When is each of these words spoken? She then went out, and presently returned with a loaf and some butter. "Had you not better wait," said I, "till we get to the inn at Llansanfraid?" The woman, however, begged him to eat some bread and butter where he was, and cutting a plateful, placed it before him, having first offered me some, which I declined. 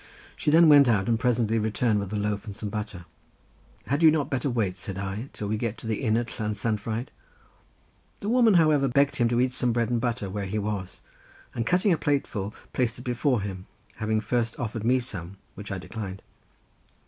She 0.35 0.49
then 0.49 0.67
went 0.67 0.89
out, 0.89 1.07
and 1.07 1.19
presently 1.19 1.59
returned 1.59 1.99
with 1.99 2.11
a 2.11 2.15
loaf 2.15 2.45
and 2.45 2.55
some 2.55 2.69
butter. 2.69 3.05
"Had 3.85 4.01
you 4.01 4.09
not 4.09 4.31
better 4.31 4.49
wait," 4.49 4.75
said 4.75 4.97
I, 4.97 5.29
"till 5.31 5.47
we 5.47 5.57
get 5.57 5.77
to 5.77 5.85
the 5.85 6.01
inn 6.01 6.17
at 6.17 6.39
Llansanfraid?" 6.39 7.09
The 8.19 8.29
woman, 8.29 8.55
however, 8.55 8.87
begged 8.87 9.17
him 9.17 9.29
to 9.29 9.39
eat 9.39 9.53
some 9.53 9.71
bread 9.73 9.91
and 9.91 10.01
butter 10.01 10.27
where 10.27 10.47
he 10.47 10.57
was, 10.57 11.01
and 11.53 11.67
cutting 11.67 11.93
a 11.93 11.99
plateful, 11.99 12.51
placed 12.73 12.97
it 12.97 13.03
before 13.03 13.41
him, 13.41 13.67
having 13.97 14.21
first 14.21 14.57
offered 14.59 14.83
me 14.83 14.99
some, 14.99 15.37
which 15.53 15.71
I 15.71 15.77
declined. 15.77 16.23